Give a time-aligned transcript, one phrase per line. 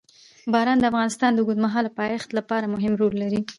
[0.53, 3.41] باران د افغانستان د اوږدمهاله پایښت لپاره مهم رول لري.